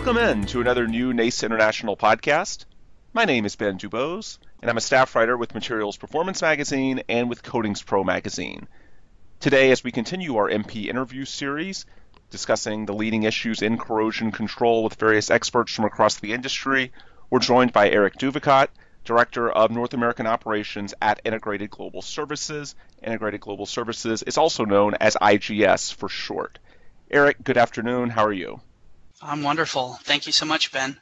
Welcome 0.00 0.16
in 0.16 0.46
to 0.46 0.62
another 0.62 0.86
new 0.86 1.12
NACE 1.12 1.42
International 1.42 1.94
podcast. 1.94 2.64
My 3.12 3.26
name 3.26 3.44
is 3.44 3.56
Ben 3.56 3.76
Dubose, 3.76 4.38
and 4.62 4.70
I'm 4.70 4.78
a 4.78 4.80
staff 4.80 5.14
writer 5.14 5.36
with 5.36 5.52
Materials 5.52 5.98
Performance 5.98 6.40
Magazine 6.40 7.02
and 7.06 7.28
with 7.28 7.42
Coatings 7.42 7.82
Pro 7.82 8.02
Magazine. 8.02 8.66
Today, 9.40 9.70
as 9.70 9.84
we 9.84 9.92
continue 9.92 10.36
our 10.36 10.48
MP 10.48 10.86
interview 10.86 11.26
series, 11.26 11.84
discussing 12.30 12.86
the 12.86 12.94
leading 12.94 13.24
issues 13.24 13.60
in 13.60 13.76
corrosion 13.76 14.32
control 14.32 14.84
with 14.84 14.94
various 14.94 15.28
experts 15.28 15.74
from 15.74 15.84
across 15.84 16.16
the 16.16 16.32
industry, 16.32 16.92
we're 17.28 17.38
joined 17.38 17.74
by 17.74 17.90
Eric 17.90 18.16
Duvicot, 18.16 18.68
Director 19.04 19.50
of 19.50 19.70
North 19.70 19.92
American 19.92 20.26
Operations 20.26 20.94
at 21.02 21.20
Integrated 21.26 21.68
Global 21.68 22.00
Services. 22.00 22.74
Integrated 23.02 23.42
Global 23.42 23.66
Services 23.66 24.22
is 24.22 24.38
also 24.38 24.64
known 24.64 24.94
as 24.94 25.14
IGS 25.20 25.92
for 25.92 26.08
short. 26.08 26.58
Eric, 27.10 27.44
good 27.44 27.58
afternoon. 27.58 28.08
How 28.08 28.24
are 28.24 28.32
you? 28.32 28.62
I'm 29.22 29.42
wonderful. 29.42 29.98
Thank 30.02 30.26
you 30.26 30.32
so 30.32 30.46
much, 30.46 30.72
Ben. 30.72 30.98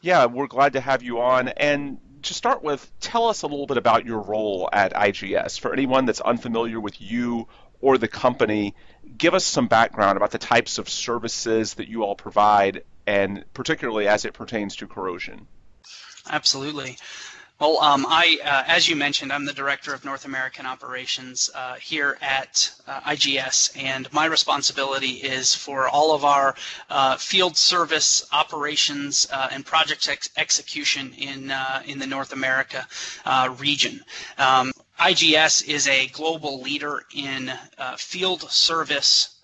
Yeah, 0.00 0.26
we're 0.26 0.46
glad 0.46 0.74
to 0.74 0.80
have 0.80 1.02
you 1.02 1.20
on. 1.20 1.48
And 1.48 1.98
to 2.24 2.34
start 2.34 2.62
with, 2.62 2.90
tell 3.00 3.28
us 3.28 3.42
a 3.42 3.46
little 3.46 3.66
bit 3.66 3.76
about 3.76 4.04
your 4.04 4.20
role 4.20 4.68
at 4.72 4.92
IGS. 4.92 5.58
For 5.58 5.72
anyone 5.72 6.04
that's 6.04 6.20
unfamiliar 6.20 6.80
with 6.80 7.00
you 7.00 7.48
or 7.80 7.98
the 7.98 8.08
company, 8.08 8.74
give 9.16 9.34
us 9.34 9.44
some 9.44 9.68
background 9.68 10.16
about 10.16 10.30
the 10.30 10.38
types 10.38 10.78
of 10.78 10.88
services 10.88 11.74
that 11.74 11.88
you 11.88 12.04
all 12.04 12.14
provide, 12.14 12.84
and 13.06 13.44
particularly 13.54 14.08
as 14.08 14.24
it 14.24 14.34
pertains 14.34 14.76
to 14.76 14.86
corrosion. 14.86 15.46
Absolutely. 16.28 16.96
Well, 17.60 17.78
um, 17.78 18.04
I, 18.08 18.38
uh, 18.44 18.64
as 18.66 18.88
you 18.88 18.96
mentioned, 18.96 19.32
I'm 19.32 19.44
the 19.44 19.52
director 19.52 19.94
of 19.94 20.04
North 20.04 20.24
American 20.24 20.66
operations 20.66 21.50
uh, 21.54 21.74
here 21.74 22.18
at 22.20 22.68
uh, 22.88 23.00
IGS, 23.02 23.80
and 23.80 24.12
my 24.12 24.24
responsibility 24.24 25.22
is 25.22 25.54
for 25.54 25.88
all 25.88 26.12
of 26.12 26.24
our 26.24 26.56
uh, 26.90 27.16
field 27.16 27.56
service 27.56 28.26
operations 28.32 29.28
uh, 29.32 29.50
and 29.52 29.64
project 29.64 30.08
ex- 30.08 30.30
execution 30.36 31.14
in 31.16 31.52
uh, 31.52 31.80
in 31.86 32.00
the 32.00 32.06
North 32.08 32.32
America 32.32 32.88
region. 33.56 34.00
Um, 34.36 34.72
IGS 34.98 35.68
is 35.68 35.86
a 35.86 36.08
global 36.08 36.60
leader 36.60 37.04
in 37.14 37.52
field 37.96 38.50
service 38.50 39.36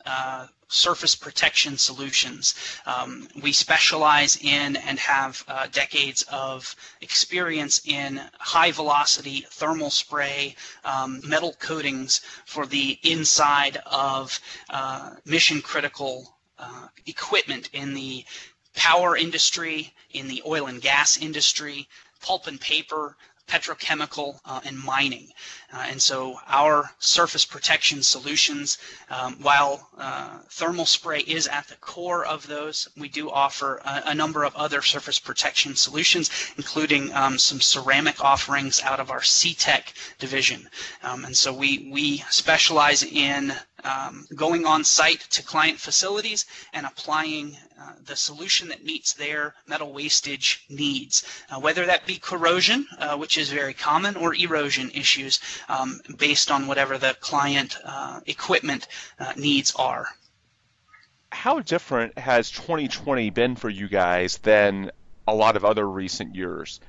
surface 0.70 1.14
protection 1.16 1.76
solutions. 1.76 2.54
Um, 2.86 3.28
we 3.42 3.52
specialize 3.52 4.36
in 4.36 4.76
and 4.76 4.98
have 4.98 5.44
uh, 5.48 5.66
decades 5.72 6.22
of 6.30 6.74
experience 7.00 7.82
in 7.84 8.20
high 8.38 8.70
velocity 8.70 9.44
thermal 9.50 9.90
spray 9.90 10.54
um, 10.84 11.20
metal 11.26 11.54
coatings 11.58 12.20
for 12.46 12.66
the 12.66 12.98
inside 13.02 13.78
of 13.84 14.38
uh, 14.70 15.10
mission 15.24 15.60
critical 15.60 16.36
uh, 16.58 16.86
equipment 17.06 17.68
in 17.72 17.92
the 17.94 18.24
power 18.74 19.16
industry, 19.16 19.92
in 20.12 20.28
the 20.28 20.42
oil 20.46 20.66
and 20.66 20.80
gas 20.80 21.18
industry, 21.18 21.88
pulp 22.20 22.46
and 22.46 22.60
paper, 22.60 23.16
petrochemical, 23.48 24.38
uh, 24.44 24.60
and 24.64 24.78
mining. 24.78 25.28
Uh, 25.72 25.86
and 25.88 26.02
so 26.02 26.36
our 26.48 26.90
surface 26.98 27.44
protection 27.44 28.02
solutions, 28.02 28.78
um, 29.08 29.34
while 29.40 29.88
uh, 29.98 30.38
thermal 30.48 30.86
spray 30.86 31.20
is 31.20 31.46
at 31.46 31.68
the 31.68 31.76
core 31.76 32.24
of 32.24 32.46
those, 32.46 32.88
we 32.96 33.08
do 33.08 33.30
offer 33.30 33.76
a, 33.84 34.02
a 34.06 34.14
number 34.14 34.42
of 34.44 34.54
other 34.56 34.82
surface 34.82 35.18
protection 35.18 35.76
solutions, 35.76 36.30
including 36.56 37.12
um, 37.14 37.38
some 37.38 37.60
ceramic 37.60 38.22
offerings 38.24 38.82
out 38.82 38.98
of 38.98 39.10
our 39.10 39.20
Cetek 39.20 39.92
division. 40.18 40.68
Um, 41.02 41.24
and 41.24 41.36
so 41.36 41.52
we, 41.52 41.88
we 41.92 42.18
specialize 42.30 43.04
in 43.04 43.52
um, 43.84 44.26
going 44.34 44.66
on 44.66 44.84
site 44.84 45.20
to 45.30 45.42
client 45.42 45.78
facilities 45.78 46.46
and 46.72 46.84
applying 46.86 47.56
uh, 47.80 47.92
the 48.04 48.16
solution 48.16 48.68
that 48.68 48.84
meets 48.84 49.14
their 49.14 49.54
metal 49.66 49.92
wastage 49.92 50.64
needs, 50.68 51.24
uh, 51.50 51.58
whether 51.58 51.86
that 51.86 52.04
be 52.06 52.16
corrosion, 52.16 52.86
uh, 52.98 53.16
which 53.16 53.38
is 53.38 53.48
very 53.48 53.72
common, 53.72 54.16
or 54.16 54.34
erosion 54.34 54.90
issues 54.90 55.40
um, 55.68 56.00
based 56.16 56.50
on 56.50 56.66
whatever 56.66 56.98
the 56.98 57.16
client 57.20 57.76
uh, 57.84 58.20
equipment 58.26 58.86
uh, 59.18 59.32
needs 59.36 59.74
are. 59.74 60.06
How 61.32 61.60
different 61.60 62.18
has 62.18 62.50
2020 62.50 63.30
been 63.30 63.56
for 63.56 63.68
you 63.68 63.88
guys 63.88 64.38
than 64.38 64.90
a 65.28 65.34
lot 65.34 65.56
of 65.56 65.64
other 65.64 65.88
recent 65.88 66.34
years? 66.34 66.80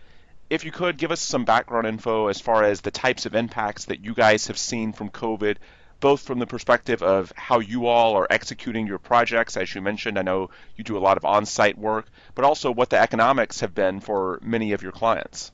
If 0.50 0.66
you 0.66 0.72
could 0.72 0.98
give 0.98 1.12
us 1.12 1.22
some 1.22 1.46
background 1.46 1.88
info 1.88 2.28
as 2.28 2.42
far 2.42 2.64
as 2.64 2.82
the 2.82 2.92
types 2.92 3.26
of 3.26 3.36
impacts 3.36 3.86
that 3.86 4.04
you 4.04 4.14
guys 4.14 4.48
have 4.48 4.58
seen 4.58 4.92
from 4.92 5.10
COVID, 5.10 5.58
both 6.02 6.22
from 6.22 6.40
the 6.40 6.48
perspective 6.48 7.02
of 7.04 7.32
how 7.38 7.60
you 7.60 7.86
all 7.86 8.16
are 8.18 8.28
executing 8.30 8.88
your 8.88 8.98
projects. 8.98 9.56
As 9.56 9.74
you 9.74 9.82
mentioned, 9.82 10.18
I 10.20 10.24
know 10.24 10.50
you 10.76 10.84
do 10.84 10.98
a 10.98 11.00
lot 11.00 11.16
of 11.16 11.24
on 11.24 11.46
site 11.46 11.78
work, 11.78 12.08
but 12.36 12.44
also 12.44 12.72
what 12.72 12.90
the 12.90 13.00
economics 13.00 13.60
have 13.60 13.74
been 13.74 14.00
for 14.00 14.40
many 14.42 14.74
of 14.74 14.82
your 14.82 14.92
clients. 14.92 15.52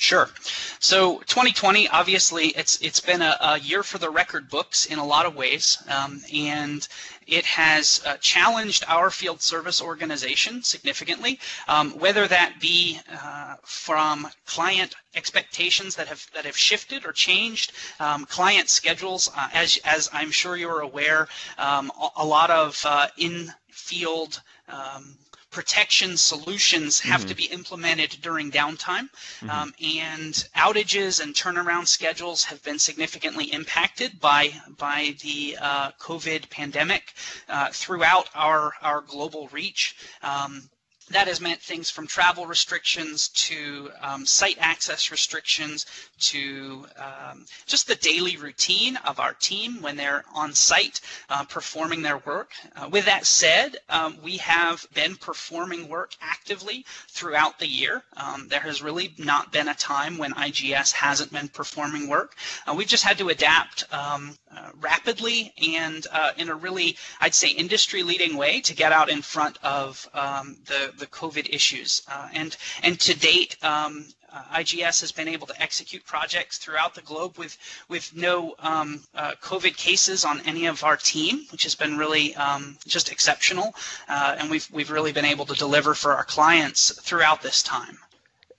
Sure. 0.00 0.30
So 0.78 1.18
2020, 1.26 1.86
obviously, 1.88 2.46
it's 2.56 2.80
it's 2.80 3.00
been 3.00 3.20
a, 3.20 3.36
a, 3.38 3.58
year 3.58 3.82
for 3.82 3.98
the 3.98 4.08
record 4.08 4.48
books 4.48 4.86
in 4.86 4.98
a 4.98 5.04
lot 5.04 5.26
of 5.26 5.36
ways, 5.36 5.76
um, 5.88 6.22
and 6.32 6.88
it 7.26 7.44
has 7.44 8.00
uh, 8.06 8.16
challenged 8.16 8.82
our 8.88 9.10
field 9.10 9.42
service 9.42 9.82
organization 9.82 10.62
significantly, 10.62 11.38
um, 11.68 11.90
whether 11.98 12.26
that 12.26 12.54
be 12.58 12.98
uh, 13.12 13.56
from 13.62 14.26
client 14.46 14.94
expectations 15.14 15.96
that 15.96 16.08
have 16.08 16.26
that 16.32 16.46
have 16.46 16.56
shifted 16.56 17.04
or 17.04 17.12
changed, 17.12 17.72
um, 18.00 18.24
client 18.24 18.70
schedules. 18.70 19.30
Uh, 19.36 19.48
as 19.52 19.78
as 19.84 20.08
I'm 20.14 20.30
sure 20.30 20.56
you're 20.56 20.80
aware, 20.80 21.28
um, 21.58 21.92
a, 22.00 22.08
a, 22.22 22.24
lot 22.24 22.48
of 22.50 22.82
uh, 22.86 23.08
in 23.18 23.52
field 23.68 24.40
um, 24.66 25.18
protection 25.50 26.16
solutions 26.16 27.00
have 27.00 27.20
mm-hmm. 27.20 27.28
to 27.28 27.34
be 27.34 27.44
implemented 27.44 28.16
during 28.22 28.50
downtime, 28.50 29.08
mm-hmm. 29.10 29.50
um, 29.50 29.74
and 29.82 30.48
outages 30.56 31.20
and 31.20 31.34
turnaround 31.34 31.86
schedules 31.86 32.44
have 32.44 32.62
been 32.62 32.78
significantly 32.78 33.52
impacted 33.52 34.20
by 34.20 34.52
by 34.78 35.14
the 35.22 35.56
uh, 35.60 35.90
COVID 35.92 36.48
pandemic 36.50 37.12
uh, 37.48 37.68
throughout 37.72 38.28
our 38.34 38.72
our 38.82 39.00
global 39.00 39.48
reach. 39.48 39.96
Um, 40.22 40.70
that 41.10 41.26
has 41.26 41.40
meant 41.40 41.60
things 41.60 41.90
from 41.90 42.06
travel 42.06 42.46
restrictions 42.46 43.28
to 43.28 43.90
um, 44.00 44.24
site 44.24 44.56
access 44.60 45.10
restrictions 45.10 45.86
to 46.18 46.86
um, 46.96 47.44
just 47.66 47.86
the 47.86 47.96
daily 47.96 48.36
routine 48.36 48.96
of 49.06 49.18
our 49.18 49.34
team 49.34 49.82
when 49.82 49.96
they're 49.96 50.24
on 50.34 50.52
site 50.54 51.00
uh, 51.28 51.44
performing 51.44 52.02
their 52.02 52.18
work. 52.18 52.52
Uh, 52.76 52.88
with 52.90 53.04
that 53.06 53.26
said, 53.26 53.76
um, 53.88 54.16
we 54.22 54.36
have 54.36 54.86
been 54.94 55.16
performing 55.16 55.88
work 55.88 56.14
actively 56.20 56.84
throughout 57.08 57.58
the 57.58 57.66
year. 57.66 58.02
Um, 58.16 58.46
there 58.48 58.60
has 58.60 58.82
really 58.82 59.12
not 59.18 59.52
been 59.52 59.68
a 59.68 59.74
time 59.74 60.16
when 60.16 60.32
IGS 60.34 60.92
hasn't 60.92 61.32
been 61.32 61.48
performing 61.48 62.08
work. 62.08 62.36
Uh, 62.66 62.74
we've 62.74 62.86
just 62.88 63.04
had 63.04 63.18
to 63.18 63.28
adapt 63.30 63.84
um, 63.92 64.36
uh, 64.54 64.70
rapidly 64.80 65.52
and 65.76 66.06
uh, 66.12 66.32
in 66.36 66.48
a 66.48 66.54
really, 66.54 66.96
I'd 67.20 67.34
say, 67.34 67.48
industry 67.48 68.02
leading 68.02 68.36
way 68.36 68.60
to 68.60 68.74
get 68.74 68.92
out 68.92 69.10
in 69.10 69.22
front 69.22 69.58
of 69.62 70.08
um, 70.14 70.56
the 70.66 70.99
the 71.00 71.06
COVID 71.06 71.52
issues. 71.52 72.02
Uh, 72.08 72.28
and 72.32 72.56
and 72.82 73.00
to 73.00 73.18
date, 73.18 73.56
um, 73.62 74.06
uh, 74.32 74.42
IGS 74.58 75.00
has 75.00 75.12
been 75.12 75.26
able 75.26 75.46
to 75.48 75.60
execute 75.60 76.04
projects 76.04 76.58
throughout 76.58 76.94
the 76.94 77.02
globe 77.02 77.36
with 77.36 77.58
with 77.88 78.14
no 78.14 78.54
um, 78.60 79.02
uh, 79.14 79.32
COVID 79.42 79.76
cases 79.76 80.24
on 80.24 80.40
any 80.46 80.66
of 80.66 80.84
our 80.84 80.96
team, 80.96 81.46
which 81.50 81.64
has 81.64 81.74
been 81.74 81.98
really 81.98 82.34
um, 82.36 82.78
just 82.86 83.10
exceptional. 83.10 83.74
Uh, 84.08 84.36
and 84.38 84.50
we've 84.50 84.68
we've 84.70 84.90
really 84.90 85.12
been 85.12 85.24
able 85.24 85.46
to 85.46 85.54
deliver 85.54 85.94
for 85.94 86.14
our 86.14 86.24
clients 86.24 86.92
throughout 87.00 87.42
this 87.42 87.62
time. 87.62 87.98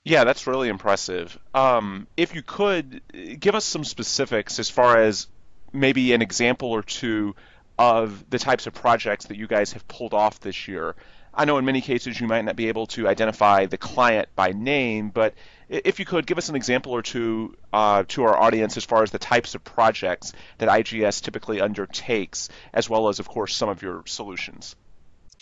Yeah, 0.03 0.23
that's 0.23 0.47
really 0.47 0.67
impressive. 0.67 1.37
Um, 1.53 2.07
if 2.17 2.33
you 2.33 2.41
could 2.41 3.01
give 3.39 3.53
us 3.53 3.65
some 3.65 3.83
specifics 3.83 4.57
as 4.57 4.67
far 4.67 4.97
as 4.97 5.27
maybe 5.71 6.13
an 6.13 6.21
example 6.21 6.71
or 6.71 6.81
two 6.81 7.35
of 7.77 8.29
the 8.29 8.37
types 8.37 8.67
of 8.67 8.73
projects 8.73 9.25
that 9.25 9.37
you 9.37 9.47
guys 9.47 9.73
have 9.73 9.87
pulled 9.87 10.13
off 10.13 10.39
this 10.39 10.67
year. 10.67 10.95
I 11.33 11.45
know 11.45 11.57
in 11.57 11.65
many 11.65 11.81
cases 11.81 12.19
you 12.19 12.27
might 12.27 12.43
not 12.43 12.55
be 12.55 12.67
able 12.67 12.87
to 12.87 13.07
identify 13.07 13.65
the 13.65 13.77
client 13.77 14.27
by 14.35 14.51
name, 14.51 15.09
but 15.09 15.33
if 15.69 15.99
you 15.99 16.05
could 16.05 16.27
give 16.27 16.37
us 16.37 16.49
an 16.49 16.55
example 16.55 16.91
or 16.91 17.01
two 17.01 17.55
uh, 17.71 18.03
to 18.09 18.23
our 18.23 18.37
audience 18.37 18.75
as 18.75 18.83
far 18.83 19.03
as 19.03 19.11
the 19.11 19.19
types 19.19 19.55
of 19.55 19.63
projects 19.63 20.33
that 20.57 20.67
IGS 20.67 21.21
typically 21.21 21.61
undertakes, 21.61 22.49
as 22.73 22.89
well 22.89 23.07
as, 23.07 23.19
of 23.19 23.29
course, 23.29 23.55
some 23.55 23.69
of 23.69 23.81
your 23.81 24.03
solutions. 24.05 24.75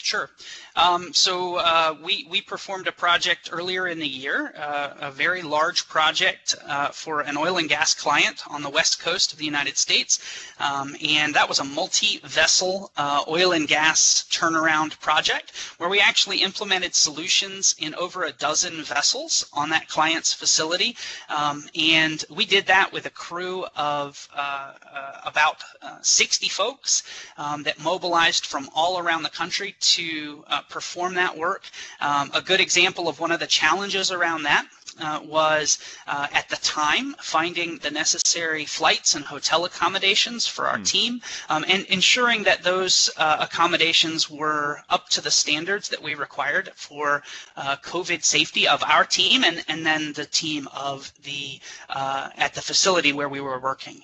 Sure. 0.01 0.29
Um, 0.75 1.13
so 1.13 1.57
uh, 1.57 1.95
we, 2.01 2.25
we 2.29 2.41
performed 2.41 2.87
a 2.87 2.91
project 2.91 3.49
earlier 3.51 3.87
in 3.87 3.99
the 3.99 4.07
year, 4.07 4.53
uh, 4.57 4.93
a 5.01 5.11
very 5.11 5.41
large 5.41 5.89
project 5.89 6.55
uh, 6.65 6.87
for 6.87 7.19
an 7.21 7.35
oil 7.35 7.57
and 7.57 7.67
gas 7.67 7.93
client 7.93 8.43
on 8.49 8.63
the 8.63 8.69
west 8.69 9.01
coast 9.01 9.33
of 9.33 9.39
the 9.39 9.45
United 9.45 9.77
States. 9.77 10.19
Um, 10.59 10.95
and 11.05 11.33
that 11.35 11.49
was 11.49 11.59
a 11.59 11.65
multi-vessel 11.65 12.91
uh, 12.95 13.23
oil 13.27 13.51
and 13.51 13.67
gas 13.67 14.25
turnaround 14.31 14.97
project 15.01 15.51
where 15.77 15.89
we 15.89 15.99
actually 15.99 16.43
implemented 16.43 16.95
solutions 16.95 17.75
in 17.77 17.93
over 17.95 18.23
a 18.23 18.31
dozen 18.31 18.81
vessels 18.83 19.45
on 19.51 19.69
that 19.69 19.89
client's 19.89 20.33
facility. 20.33 20.95
Um, 21.27 21.65
and 21.75 22.23
we 22.29 22.45
did 22.45 22.65
that 22.67 22.93
with 22.93 23.05
a 23.05 23.11
crew 23.11 23.65
of 23.75 24.29
uh, 24.33 24.73
uh, 24.93 25.21
about 25.25 25.61
60 26.01 26.47
folks 26.47 27.03
um, 27.37 27.63
that 27.63 27.79
mobilized 27.79 28.45
from 28.45 28.69
all 28.73 28.97
around 28.97 29.23
the 29.23 29.29
country 29.29 29.75
to 29.95 30.43
uh, 30.47 30.61
perform 30.69 31.15
that 31.15 31.37
work. 31.37 31.63
Um, 32.01 32.31
a 32.33 32.41
good 32.41 32.59
example 32.59 33.07
of 33.07 33.19
one 33.19 33.31
of 33.31 33.39
the 33.39 33.47
challenges 33.47 34.11
around 34.11 34.43
that 34.43 34.67
uh, 34.99 35.19
was 35.23 35.77
uh, 36.07 36.27
at 36.33 36.49
the 36.49 36.55
time 36.57 37.15
finding 37.19 37.77
the 37.79 37.91
necessary 37.91 38.65
flights 38.65 39.15
and 39.15 39.25
hotel 39.25 39.65
accommodations 39.65 40.47
for 40.47 40.67
our 40.67 40.77
mm. 40.77 40.87
team 40.87 41.21
um, 41.49 41.63
and 41.67 41.85
ensuring 41.85 42.43
that 42.43 42.63
those 42.63 43.09
uh, 43.17 43.37
accommodations 43.39 44.29
were 44.29 44.81
up 44.89 45.09
to 45.09 45.21
the 45.21 45.31
standards 45.31 45.89
that 45.89 46.01
we 46.01 46.15
required 46.15 46.71
for 46.75 47.23
uh, 47.55 47.75
COVID 47.77 48.23
safety 48.23 48.67
of 48.67 48.83
our 48.83 49.05
team 49.05 49.43
and, 49.43 49.63
and 49.67 49.85
then 49.85 50.13
the 50.13 50.25
team 50.25 50.67
of 50.75 51.11
the 51.23 51.59
uh, 51.89 52.29
at 52.37 52.53
the 52.53 52.61
facility 52.61 53.13
where 53.13 53.29
we 53.29 53.41
were 53.41 53.59
working. 53.59 54.03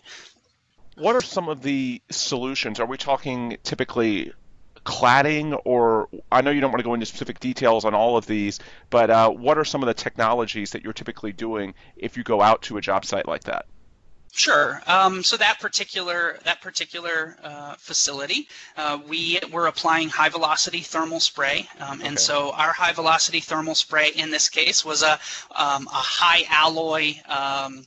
What 0.98 1.16
are 1.16 1.22
some 1.22 1.50
of 1.50 1.62
the 1.62 2.02
solutions? 2.10 2.80
Are 2.80 2.86
we 2.86 2.98
talking 2.98 3.58
typically 3.64 4.32
cladding, 4.86 5.60
or 5.66 6.08
I 6.32 6.42
know 6.42 6.52
you 6.52 6.62
don't 6.62 6.72
want 6.72 6.80
to 6.80 6.86
go 6.86 6.94
into 6.94 7.06
specific 7.06 7.40
details 7.40 7.84
on 7.86 7.94
all 7.94 8.18
of 8.18 8.26
these, 8.26 8.60
but 8.90 9.10
uh, 9.10 9.30
what 9.30 9.58
are 9.58 9.66
some 9.66 9.84
of 9.84 9.88
the 9.88 9.94
technologies 9.94 10.72
that 10.72 10.84
you're 10.84 10.94
typically 10.94 11.34
doing 11.34 11.74
if 11.98 12.16
you 12.16 12.24
go 12.24 12.42
out 12.42 12.62
to 12.64 12.78
a 12.78 12.82
job 12.82 13.04
site 13.04 13.28
like 13.28 13.44
that? 13.44 13.66
Sure. 14.32 14.82
Um, 14.86 15.24
so 15.24 15.38
that 15.38 15.62
particular 15.62 16.40
that 16.44 16.60
particular 16.62 17.38
uh, 17.42 17.76
facility, 17.78 18.50
uh, 18.76 19.00
we 19.08 19.40
were 19.50 19.68
applying 19.68 20.10
high 20.10 20.28
velocity 20.28 20.82
thermal 20.82 21.22
spray, 21.22 21.70
um, 21.80 22.02
and 22.02 22.10
okay. 22.10 22.16
so 22.18 22.52
our 22.52 22.74
high 22.74 22.92
velocity 22.92 23.40
thermal 23.40 23.76
spray 23.76 24.10
in 24.10 24.32
this 24.32 24.50
case 24.50 24.84
was 24.84 25.04
a 25.04 25.14
um, 25.52 25.88
a 25.88 26.04
high 26.04 26.44
alloy 26.50 27.16
um, 27.30 27.86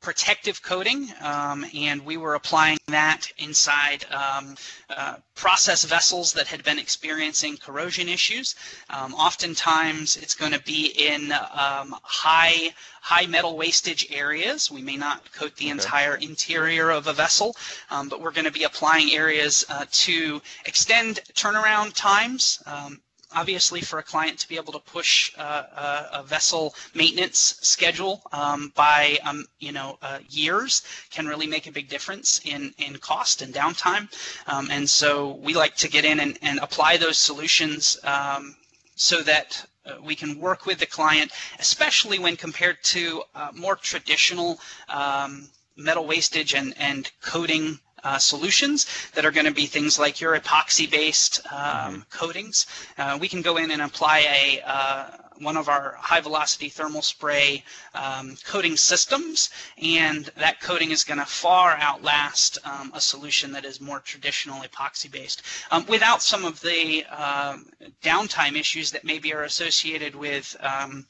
protective 0.00 0.62
coating, 0.62 1.12
um, 1.20 1.64
and 1.74 2.04
we 2.04 2.16
were 2.16 2.34
applying 2.34 2.78
that 2.88 3.30
inside 3.38 4.06
um, 4.10 4.56
uh, 4.88 5.16
process 5.34 5.84
vessels 5.84 6.32
that 6.32 6.46
had 6.46 6.64
been 6.64 6.78
experiencing 6.78 7.56
corrosion 7.56 8.08
issues. 8.08 8.54
Um, 8.88 9.14
oftentimes, 9.14 10.16
it's 10.16 10.34
going 10.34 10.52
to 10.52 10.60
be 10.60 10.86
in 10.86 11.32
um, 11.32 11.94
high 12.02 12.72
high 13.02 13.26
metal 13.26 13.56
wastage 13.56 14.06
areas. 14.10 14.70
We 14.70 14.82
may 14.82 14.96
not 14.96 15.32
coat 15.32 15.56
the 15.56 15.66
okay. 15.66 15.70
entire 15.70 16.16
interior 16.16 16.90
of 16.90 17.06
a 17.06 17.12
vessel, 17.12 17.56
um, 17.90 18.08
but 18.08 18.20
we're 18.20 18.30
going 18.30 18.44
to 18.44 18.50
be 18.50 18.64
applying 18.64 19.12
areas 19.12 19.64
uh, 19.68 19.86
to 19.90 20.42
extend 20.66 21.20
turnaround 21.34 21.94
times 21.94 22.62
um, 22.66 23.00
obviously 23.34 23.80
for 23.80 23.98
a 23.98 24.02
client 24.02 24.38
to 24.38 24.48
be 24.48 24.56
able 24.56 24.72
to 24.72 24.78
push 24.78 25.32
uh, 25.38 26.04
a, 26.12 26.22
vessel 26.22 26.74
maintenance 26.94 27.58
schedule 27.60 28.22
um, 28.32 28.72
by 28.74 29.18
um, 29.24 29.46
you 29.58 29.72
know 29.72 29.98
uh, 30.02 30.18
years 30.28 30.82
can 31.10 31.26
really 31.26 31.46
make 31.46 31.66
a 31.66 31.72
big 31.72 31.88
difference 31.88 32.40
in 32.44 32.72
in 32.78 32.96
cost 32.98 33.42
and 33.42 33.54
downtime. 33.54 34.08
Um, 34.46 34.68
and 34.70 34.88
so 34.88 35.34
we 35.42 35.54
like 35.54 35.76
to 35.76 35.88
get 35.88 36.04
in 36.04 36.20
and, 36.20 36.38
and 36.42 36.58
apply 36.60 36.96
those 36.96 37.16
solutions 37.16 37.98
um, 38.04 38.56
so 38.94 39.22
that 39.22 39.64
uh, 39.86 39.94
we 40.02 40.14
can 40.14 40.38
work 40.38 40.66
with 40.66 40.78
the 40.78 40.86
client 40.86 41.32
especially 41.58 42.18
when 42.18 42.36
compared 42.36 42.82
to 42.82 43.22
uh, 43.34 43.50
more 43.54 43.76
traditional 43.76 44.60
um, 44.88 45.48
metal 45.76 46.06
wastage 46.06 46.54
and, 46.54 46.74
and 46.78 47.10
coating 47.22 47.78
uh, 48.04 48.18
solutions 48.18 48.86
that 49.14 49.24
are 49.24 49.30
going 49.30 49.46
to 49.46 49.52
be 49.52 49.66
things 49.66 49.98
like 49.98 50.20
your 50.20 50.38
epoxy-based 50.38 51.40
um, 51.52 51.60
mm-hmm. 51.60 52.00
coatings. 52.10 52.66
Uh, 52.98 53.18
we 53.20 53.28
can 53.28 53.42
go 53.42 53.56
in 53.56 53.70
and 53.70 53.82
apply 53.82 54.18
a 54.20 54.60
uh, 54.66 55.10
one 55.40 55.56
of 55.56 55.68
our 55.68 55.96
high 55.98 56.20
velocity 56.20 56.68
thermal 56.68 57.02
spray 57.02 57.64
um, 57.94 58.36
coating 58.44 58.76
systems 58.76 59.50
and 59.82 60.26
that 60.36 60.60
coating 60.60 60.90
is 60.90 61.02
going 61.02 61.18
to 61.18 61.24
far 61.24 61.76
outlast 61.80 62.58
um, 62.64 62.92
a 62.94 63.00
solution 63.00 63.52
that 63.52 63.64
is 63.64 63.80
more 63.80 64.00
traditional 64.00 64.62
epoxy 64.62 65.10
based 65.10 65.42
um, 65.70 65.84
without 65.86 66.22
some 66.22 66.44
of 66.44 66.60
the 66.60 67.04
uh, 67.10 67.56
downtime 68.02 68.54
issues 68.54 68.90
that 68.90 69.04
maybe 69.04 69.32
are 69.32 69.44
associated 69.44 70.14
with 70.14 70.54
um, 70.60 71.06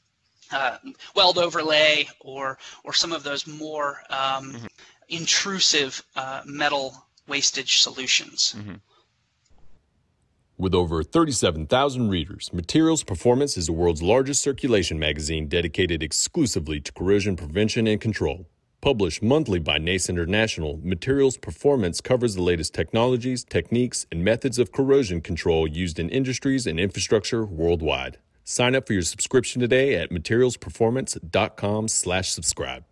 uh, 0.53 0.77
weld 1.15 1.37
overlay 1.37 2.07
or 2.21 2.57
or 2.83 2.93
some 2.93 3.11
of 3.11 3.23
those 3.23 3.47
more 3.47 4.01
um, 4.09 4.53
mm-hmm 4.53 4.65
intrusive 5.11 6.03
uh, 6.15 6.41
metal 6.45 7.05
wastage 7.27 7.79
solutions. 7.79 8.55
Mm-hmm. 8.57 8.75
With 10.57 10.73
over 10.75 11.03
37,000 11.03 12.09
readers, 12.09 12.51
Materials 12.53 13.03
Performance 13.03 13.57
is 13.57 13.65
the 13.65 13.73
world's 13.73 14.03
largest 14.03 14.43
circulation 14.43 14.99
magazine 14.99 15.47
dedicated 15.47 16.03
exclusively 16.03 16.79
to 16.81 16.93
corrosion 16.93 17.35
prevention 17.35 17.87
and 17.87 17.99
control. 17.99 18.45
Published 18.79 19.23
monthly 19.23 19.57
by 19.59 19.79
NACE 19.79 20.07
International, 20.09 20.79
Materials 20.83 21.37
Performance 21.37 21.99
covers 21.99 22.35
the 22.35 22.43
latest 22.43 22.75
technologies, 22.75 23.43
techniques, 23.43 24.05
and 24.11 24.23
methods 24.23 24.59
of 24.59 24.71
corrosion 24.71 25.19
control 25.21 25.67
used 25.67 25.97
in 25.99 26.09
industries 26.09 26.67
and 26.67 26.79
infrastructure 26.79 27.43
worldwide. 27.43 28.19
Sign 28.43 28.75
up 28.75 28.85
for 28.85 28.93
your 28.93 29.01
subscription 29.01 29.61
today 29.61 29.95
at 29.95 30.11
materialsperformance.com/subscribe 30.11 32.83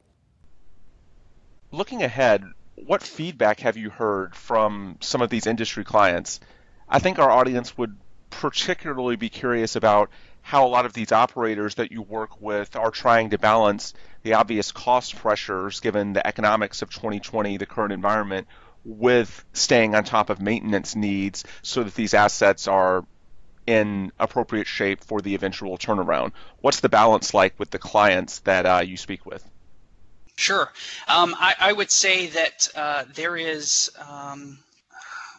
looking 1.71 2.03
ahead, 2.03 2.43
what 2.75 3.03
feedback 3.03 3.59
have 3.61 3.77
you 3.77 3.89
heard 3.89 4.35
from 4.35 4.97
some 5.01 5.21
of 5.21 5.29
these 5.29 5.47
industry 5.47 5.83
clients? 5.83 6.39
I 6.87 6.99
think 6.99 7.19
our 7.19 7.29
audience 7.29 7.77
would 7.77 7.95
particularly 8.29 9.15
be 9.15 9.29
curious 9.29 9.75
about 9.75 10.09
how 10.41 10.65
a 10.65 10.69
lot 10.69 10.85
of 10.85 10.93
these 10.93 11.11
operators 11.11 11.75
that 11.75 11.91
you 11.91 12.01
work 12.01 12.41
with 12.41 12.75
are 12.75 12.91
trying 12.91 13.31
to 13.31 13.37
balance 13.37 13.93
the 14.23 14.33
obvious 14.33 14.71
cost 14.71 15.15
pressures 15.15 15.79
given 15.79 16.13
the 16.13 16.25
economics 16.25 16.81
of 16.81 16.89
2020, 16.89 17.57
the 17.57 17.65
current 17.65 17.93
environment, 17.93 18.47
with 18.85 19.45
staying 19.53 19.93
on 19.93 20.03
top 20.03 20.29
of 20.29 20.41
maintenance 20.41 20.95
needs 20.95 21.43
so 21.61 21.83
that 21.83 21.93
these 21.95 22.13
assets 22.13 22.67
are 22.67 23.05
in 23.67 24.11
appropriate 24.19 24.65
shape 24.67 25.03
for 25.03 25.21
the 25.21 25.35
eventual 25.35 25.77
turnaround. 25.77 26.31
What's 26.61 26.79
the 26.79 26.89
balance 26.89 27.33
like 27.33 27.59
with 27.59 27.69
the 27.69 27.77
clients 27.77 28.39
that 28.39 28.65
uh, 28.65 28.79
you 28.79 28.97
speak 28.97 29.25
with? 29.25 29.47
Sure. 30.39 30.71
Um, 31.09 31.35
I, 31.37 31.53
I, 31.59 31.73
would 31.73 31.91
say 31.91 32.27
that 32.27 32.69
uh, 32.73 33.03
there 33.13 33.35
is. 33.35 33.91
Um, 34.09 34.59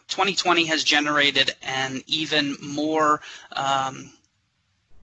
2020 0.09 0.65
has 0.65 0.83
generated 0.83 1.55
an 1.61 2.01
even 2.05 2.57
more 2.61 3.21
um, 3.53 4.11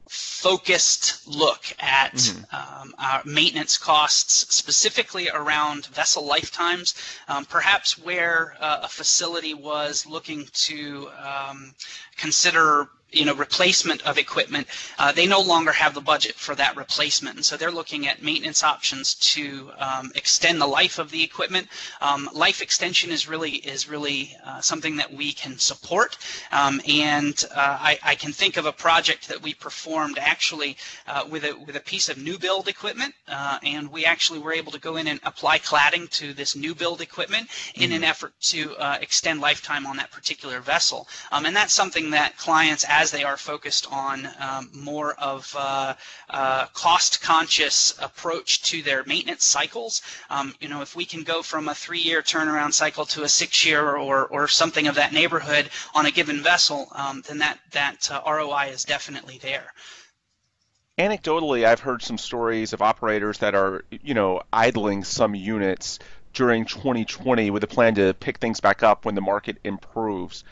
focused 0.07 1.27
look 1.27 1.65
at 1.81 2.13
mm-hmm. 2.13 2.83
um, 2.83 2.95
our 2.99 3.23
maintenance 3.25 3.79
costs, 3.79 4.55
specifically 4.55 5.31
around 5.31 5.87
vessel 5.87 6.27
lifetimes, 6.27 6.95
um, 7.27 7.47
perhaps 7.47 7.99
where 7.99 8.55
uh, 8.61 8.81
a 8.83 8.89
facility 8.89 9.55
was 9.55 10.05
looking 10.05 10.47
to 10.53 11.09
um, 11.19 11.75
consider 12.19 12.91
you 13.13 13.25
know 13.25 13.35
replacement 13.35 14.03
of 14.07 14.19
equipment 14.19 14.67
uh, 14.99 15.13
they 15.13 15.27
no 15.27 15.41
longer 15.41 15.73
have 15.73 15.95
the 15.95 16.01
budget 16.01 16.35
for 16.35 16.55
that 16.55 16.77
replacement. 16.77 17.37
And 17.37 17.45
so 17.45 17.57
they're 17.57 17.71
looking 17.71 18.07
at 18.07 18.23
maintenance 18.23 18.63
options 18.63 19.15
to 19.35 19.71
um, 19.79 20.13
extend 20.15 20.61
the 20.61 20.67
life 20.67 20.99
of 20.99 21.11
the 21.11 21.23
equipment. 21.23 21.69
Um, 22.01 22.29
life 22.33 22.63
extension 22.63 23.11
is 23.11 23.29
really 23.29 23.53
is 23.53 23.89
really 23.89 24.37
uh, 24.45 24.61
something 24.61 24.97
that 24.97 25.13
we 25.13 25.33
can 25.33 25.59
support. 25.59 26.19
Um, 26.53 26.81
and 26.89 27.45
uh, 27.55 27.79
I, 27.81 27.99
I, 28.03 28.15
can 28.15 28.33
think 28.33 28.57
of 28.57 28.67
a 28.67 28.73
project 28.73 29.29
that 29.29 29.41
we 29.43 29.55
performed 29.55 30.19
actually 30.19 30.77
uh, 31.07 31.25
with 31.31 31.45
a 31.45 31.57
with 31.67 31.77
a 31.77 31.81
piece 31.81 32.09
of 32.09 32.19
new 32.19 32.39
build 32.39 32.69
equipment 32.69 33.15
uh, 33.29 33.59
and 33.63 33.91
we 33.91 34.05
actually 34.05 34.39
were 34.39 34.53
able 34.53 34.73
to 34.73 34.81
go 34.81 34.97
in 34.97 35.07
and 35.07 35.21
apply 35.25 35.59
cladding 35.59 36.09
to 36.11 36.33
this 36.33 36.57
new 36.57 36.75
build 36.75 37.01
equipment 37.01 37.49
in 37.75 37.91
mm-hmm. 37.91 37.97
an 37.97 38.05
effort 38.05 38.33
to 38.41 38.77
uh, 38.77 38.99
extend 39.01 39.41
lifetime 39.41 39.87
on 39.87 39.97
that 39.97 40.11
particular 40.11 40.61
vessel. 40.61 41.07
Um, 41.33 41.47
and 41.47 41.55
that's 41.55 41.73
something 41.73 42.11
that 42.11 42.37
clients 42.37 42.85
as 42.99 43.13
they 43.13 43.23
are 43.23 43.37
focused 43.37 43.87
on 43.93 44.29
um, 44.41 44.69
more 44.75 45.15
of 45.21 45.55
uh, 45.57 45.95
uh, 46.31 46.67
cost-conscious 46.75 47.97
approach 48.03 48.61
to 48.63 48.83
their 48.83 49.05
maintenance 49.05 49.45
cycles. 49.45 50.03
Um, 50.31 50.53
you 50.59 50.69
know, 50.69 50.83
if 50.83 50.97
we 50.97 51.05
can 51.05 51.23
go 51.23 51.41
from 51.41 51.69
a 51.69 51.75
three-year 51.77 52.23
turnaround 52.23 52.73
cycle 52.73 53.07
to 53.07 53.23
a 53.23 53.29
six-year 53.29 53.97
or, 53.97 54.27
or 54.27 54.49
something 54.49 54.89
of 54.89 54.97
that 54.97 55.13
neighborhood 55.13 55.71
on 55.95 56.07
a 56.07 56.11
given 56.11 56.43
vessel, 56.43 56.89
um, 56.93 57.23
then 57.29 57.39
that 57.39 57.61
that 57.71 58.11
uh, 58.11 58.21
ROI 58.27 58.71
is 58.73 58.85
definitely 58.85 59.39
there 59.39 59.73
anecdotally 60.99 61.65
i've 61.65 61.79
heard 61.79 62.03
some 62.03 62.19
stories 62.19 62.73
of 62.73 62.83
operators 62.83 63.39
that 63.39 63.55
are 63.55 63.85
you 64.03 64.15
know 64.15 64.43
idling 64.53 65.05
some 65.05 65.33
units 65.33 66.01
during 66.33 66.65
2020 66.65 67.51
with 67.53 67.63
a 67.63 67.69
plan 67.69 67.95
to 67.95 68.13
pick 68.15 68.39
things 68.39 68.59
back 68.59 68.83
up 68.83 69.05
when 69.05 69.15
the 69.15 69.21
market 69.21 69.59
improves 69.63 70.43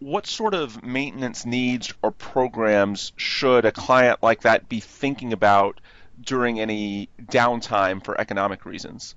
what 0.00 0.26
sort 0.26 0.54
of 0.54 0.82
maintenance 0.82 1.44
needs 1.44 1.92
or 2.02 2.10
programs 2.10 3.12
should 3.16 3.64
a 3.64 3.72
client 3.72 4.22
like 4.22 4.42
that 4.42 4.68
be 4.68 4.80
thinking 4.80 5.32
about 5.32 5.80
during 6.20 6.60
any 6.60 7.08
downtime 7.22 8.04
for 8.04 8.20
economic 8.20 8.64
reasons? 8.64 9.14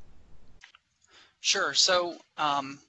Sure. 1.40 1.74
So, 1.74 2.18
um, 2.38 2.80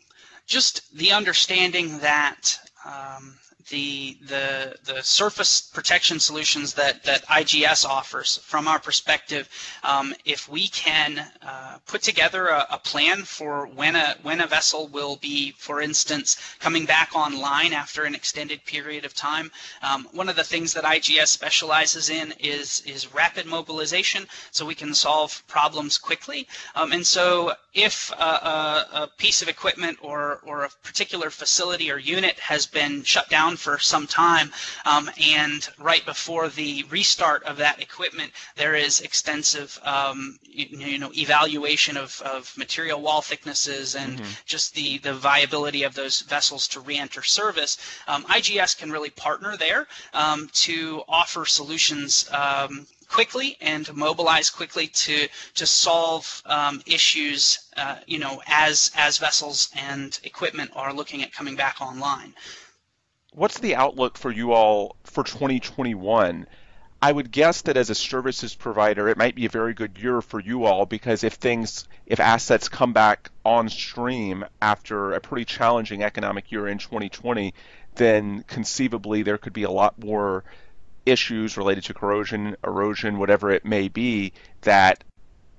just 0.47 0.95
the 0.97 1.13
understanding 1.13 1.99
that 2.01 2.59
um, 2.85 3.39
the 3.69 4.17
the 4.27 4.77
the 4.85 5.03
surface 5.03 5.61
protection 5.61 6.19
solutions 6.21 6.75
that 6.75 7.05
that 7.05 7.27
IGS 7.27 7.85
offers, 7.85 8.39
from 8.39 8.69
our 8.69 8.79
perspective, 8.79 9.49
um, 9.83 10.15
if 10.25 10.49
we 10.49 10.69
can 10.69 11.25
uh, 11.43 11.79
put 11.87 12.03
together 12.03 12.49
a, 12.49 12.67
a, 12.71 12.79
plan 12.79 13.23
for 13.25 13.67
when 13.67 13.97
a 13.97 14.17
when 14.23 14.41
a 14.41 14.47
vessel 14.47 14.89
will 14.89 15.17
be, 15.17 15.53
for 15.59 15.81
instance, 15.81 16.37
coming 16.59 16.85
back 16.85 17.15
online 17.15 17.73
after 17.73 18.05
an 18.05 18.15
extended 18.15 18.65
period 18.65 19.05
of 19.05 19.15
time, 19.15 19.51
um, 19.83 20.09
one 20.13 20.29
of 20.29 20.37
the 20.37 20.45
things 20.45 20.73
that 20.73 20.85
IGS 20.85 21.29
specializes 21.29 22.11
in 22.11 22.33
is 22.39 22.83
is 22.87 23.13
rapid 23.15 23.47
mobilization, 23.47 24.27
so 24.51 24.67
we 24.67 24.75
can 24.75 24.95
solve 24.95 25.43
problems 25.47 25.99
quickly. 25.99 26.47
Um, 26.75 26.93
and 26.93 27.07
so, 27.07 27.55
if 27.75 28.11
a, 28.13 28.15
a, 28.15 28.89
a 29.03 29.11
piece 29.19 29.43
of 29.43 29.49
equipment 29.49 29.99
or 30.03 30.41
or 30.45 30.65
a 30.65 30.71
particular 30.83 31.31
facility 31.31 31.91
or 31.91 31.99
unit 31.99 32.39
has 32.39 32.67
been 32.67 33.03
shut 33.03 33.29
down 33.29 33.52
down 33.53 33.57
for 33.57 33.79
some 33.79 34.07
time, 34.07 34.51
um, 34.87 35.11
and 35.21 35.69
right 35.79 36.05
before 36.05 36.49
the 36.49 36.85
restart 36.91 37.43
of 37.45 37.57
that 37.59 37.81
equipment, 37.81 38.33
there 38.57 38.75
is 38.75 39.01
extensive, 39.01 39.79
um, 39.85 40.39
you, 40.43 40.67
you, 40.71 40.99
know, 40.99 41.11
evaluation 41.15 41.97
of, 41.97 42.21
of 42.23 42.57
material 42.57 43.01
wall 43.01 43.21
thicknesses 43.21 43.95
and 43.95 44.19
mm-hmm. 44.19 44.31
just 44.47 44.75
the, 44.75 44.99
the 44.99 45.15
viability 45.15 45.83
of 45.85 45.95
those 45.95 46.23
vessels 46.23 46.67
to 46.69 46.81
re-enter 46.81 47.23
service. 47.23 47.77
Um, 48.09 48.25
IGS 48.25 48.79
can 48.79 48.91
really 48.91 49.11
partner 49.11 49.57
there 49.57 49.87
um, 50.15 50.49
to 50.67 51.03
offer 51.09 51.45
solutions 51.45 52.29
um, 52.33 52.87
quickly 53.09 53.59
and 53.61 53.85
to 53.85 53.93
mobilize 53.93 54.49
quickly 54.49 54.87
to 54.87 55.29
to 55.55 55.67
solve 55.67 56.43
um, 56.47 56.83
issues, 56.87 57.59
uh, 57.77 57.97
you 58.07 58.19
know, 58.19 58.41
as 58.47 58.91
as 58.97 59.19
vessels 59.19 59.69
and 59.77 60.19
equipment 60.25 60.71
are 60.75 60.95
looking 60.95 61.23
at 61.23 61.31
coming 61.31 61.55
back 61.55 61.81
online 61.81 62.35
what's 63.35 63.59
the 63.59 63.75
outlook 63.75 64.19
for 64.19 64.31
you 64.31 64.53
all 64.53 64.97
for 65.05 65.25
2021? 65.25 66.47
I 67.01 67.11
would 67.11 67.33
guess 67.33 67.63
that 67.63 67.77
as 67.77 67.91
a 67.91 67.95
services 67.95 68.55
provider, 68.55 69.09
it 69.09 69.17
might 69.17 69.35
be 69.35 69.47
a 69.47 69.51
very 69.51 69.75
good 69.75 69.99
year 69.99 70.21
for 70.21 70.39
you 70.39 70.67
all 70.67 70.87
because 70.87 71.25
if 71.25 71.35
things, 71.35 71.89
if 72.07 72.21
assets 72.21 72.69
come 72.69 72.93
back 72.93 73.31
on 73.45 73.69
stream 73.69 74.45
after 74.61 75.13
a 75.13 75.21
pretty 75.21 75.45
challenging 75.45 76.05
economic 76.05 76.53
year 76.53 76.69
in 76.69 76.79
2020, 76.79 77.55
then 77.97 78.45
conceivably 78.47 79.23
there 79.23 79.39
could 79.39 79.53
be 79.53 79.65
a 79.65 79.71
lot 79.71 79.99
more 79.99 80.45
issues 81.05 81.57
related 81.57 81.85
to 81.85 81.95
corrosion, 81.95 82.57
erosion, 82.63 83.19
whatever 83.19 83.51
it 83.51 83.65
may 83.65 83.89
be, 83.89 84.33
that 84.61 85.03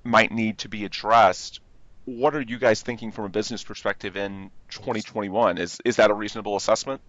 might 0.02 0.32
need 0.32 0.56
to 0.58 0.68
be 0.68 0.86
addressed. 0.86 1.60
What 2.06 2.34
are 2.34 2.40
you 2.40 2.58
guys 2.58 2.80
thinking 2.80 3.12
from 3.12 3.26
a 3.26 3.30
business 3.30 3.62
perspective 3.62 4.16
in 4.16 4.50
2021? 4.70 5.58
Is 5.58 5.78
is 5.84 5.96
that 5.96 6.10
a 6.10 6.14
reasonable 6.14 6.56
assessment? 6.56 7.02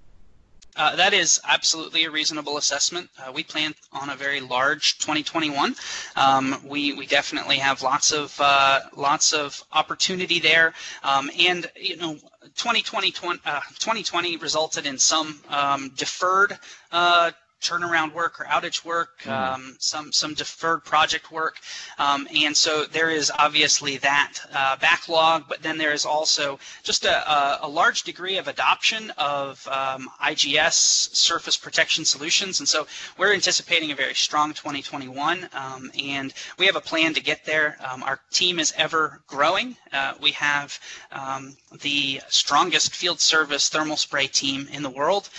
Uh, 0.75 0.95
that 0.95 1.13
is 1.13 1.39
absolutely 1.47 2.03
a 2.05 2.11
reasonable 2.11 2.57
assessment. 2.57 3.09
Uh, 3.17 3.31
we 3.31 3.43
plan 3.43 3.73
on 3.93 4.09
a 4.09 4.15
very 4.15 4.41
large 4.41 4.97
2021. 4.99 5.75
Um, 6.15 6.61
we 6.65 6.93
we 6.93 7.05
definitely 7.05 7.57
have 7.57 7.81
lots 7.81 8.11
of 8.11 8.35
uh, 8.41 8.81
lots 8.95 9.33
of 9.33 9.63
opportunity 9.71 10.39
there, 10.39 10.73
um, 11.03 11.29
and 11.39 11.69
you 11.75 11.97
know. 11.97 12.17
2020, 12.57 13.11
2020 13.11 14.35
uh, 14.35 14.39
resulted 14.39 14.85
in 14.85 14.97
some 14.99 15.41
um, 15.49 15.89
deferred 15.97 16.57
uh, 16.91 17.31
turnaround 17.65 18.13
work 18.13 18.39
or 18.39 18.45
outage 18.45 18.85
work, 18.85 19.21
mm. 19.23 19.31
um, 19.31 19.75
some 19.79 20.11
some 20.11 20.33
deferred 20.33 20.83
project 20.83 21.31
work, 21.31 21.59
um, 21.97 22.27
and 22.35 22.55
so 22.55 22.85
there 22.85 23.09
is 23.09 23.31
obviously 23.39 23.97
that 23.97 24.33
uh, 24.53 24.77
backlog. 24.77 25.45
But 25.49 25.61
then 25.61 25.77
there 25.77 25.93
is 25.93 26.05
also 26.05 26.59
just 26.83 27.05
a, 27.05 27.31
a, 27.31 27.59
a 27.63 27.67
large 27.67 28.03
degree 28.03 28.37
of 28.37 28.47
adoption 28.47 29.11
of 29.17 29.67
um, 29.67 30.09
IGS 30.23 30.73
surface 31.15 31.57
protection 31.57 32.05
solutions, 32.05 32.59
and 32.59 32.69
so 32.69 32.87
we're 33.17 33.33
anticipating 33.33 33.91
a 33.91 33.95
very 33.95 34.13
strong 34.13 34.53
2021, 34.53 35.49
um, 35.53 35.91
and 35.99 36.33
we 36.59 36.65
have 36.65 36.75
a 36.75 36.81
plan 36.81 37.13
to 37.13 37.21
get 37.21 37.45
there. 37.45 37.77
Um, 37.89 38.03
our 38.03 38.19
team 38.31 38.59
is 38.59 38.73
ever 38.77 39.21
growing. 39.27 39.75
Uh, 39.91 40.13
we 40.21 40.31
have 40.31 40.79
um, 41.11 41.55
the 41.81 42.21
strongest 42.29 42.93
field 42.95 43.19
service 43.19 43.69
thermal 43.69 43.97
spray 43.97 44.27
team 44.27 44.67
in 44.71 44.83
the 44.83 44.89
world, 44.89 45.29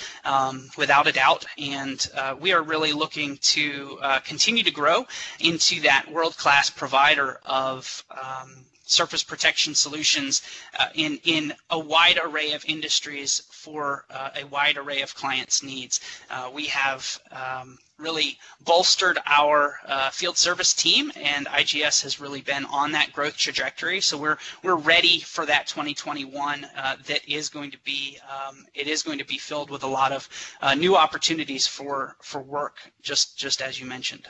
without 0.77 1.07
a 1.07 1.13
doubt, 1.13 1.45
and 1.59 2.11
uh, 2.17 2.35
we 2.39 2.53
are 2.53 2.63
really 2.63 2.93
looking 2.93 3.37
to 3.39 3.99
uh, 4.03 4.21
continue 4.21 4.63
to 4.63 4.71
grow 4.71 5.07
into 5.41 5.81
that 5.83 6.07
world-class 6.11 6.71
provider 6.71 7.41
of 7.45 8.05
um, 8.11 8.65
surface 8.87 9.23
protection 9.23 9.75
solutions 9.75 10.43
uh, 10.79 10.87
in, 10.95 11.19
in 11.25 11.53
a 11.71 11.79
wide 11.79 12.19
array 12.23 12.53
of 12.53 12.65
industries 12.67 13.43
for 13.51 14.05
uh, 14.11 14.31
a 14.37 14.45
wide 14.47 14.77
array 14.77 15.03
of 15.03 15.15
clients' 15.15 15.63
needs. 15.63 16.01
Uh, 16.31 16.51
we 16.55 16.67
have 16.67 17.21
um, 17.33 17.79
really 17.99 18.39
bolstered 18.61 19.19
our 19.27 19.79
uh, 19.87 20.11
field 20.11 20.37
service 20.37 20.75
team, 20.75 21.11
and 21.17 21.47
IGS 21.47 22.03
has 22.03 22.21
really 22.21 22.43
been 22.43 22.65
on 22.67 22.93
that 22.93 23.13
growth 23.13 23.37
trajectory. 23.37 24.01
So 24.01 24.17
we're 24.17 24.39
we're 24.63 24.77
ready 24.77 25.21
for 25.21 25.47
that 25.47 25.67
2021 25.67 26.65
uh, 26.65 26.97
that 27.07 27.29
is 27.29 27.49
going 27.49 27.71
to 27.73 27.79
be 27.79 28.19
um, 28.31 28.67
it 28.75 28.87
is 28.87 29.03
going 29.03 29.19
to 29.19 29.25
be 29.25 29.39
filled 29.39 29.71
with 29.71 29.83
a 29.83 29.89
lot 29.89 30.13
of 30.13 30.29
uh, 30.61 30.75
new 30.75 30.97
opportunities 30.97 31.67
for 31.67 32.17
for 32.21 32.41
work, 32.41 32.79
just 33.03 33.37
just 33.37 33.61
as 33.63 33.81
you 33.81 33.87
mentioned. 33.87 34.27